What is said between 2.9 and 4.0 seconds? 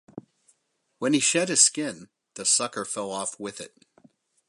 off with it.